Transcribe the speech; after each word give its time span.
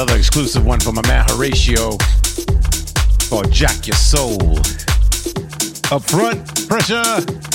Another 0.00 0.16
exclusive 0.16 0.64
one 0.64 0.80
from 0.80 0.94
my 0.94 1.06
man 1.06 1.26
Horatio 1.28 1.98
called 3.28 3.52
Jack 3.52 3.86
Your 3.86 3.96
Soul. 3.96 4.56
Up 5.92 6.02
front, 6.04 6.66
pressure. 6.66 7.49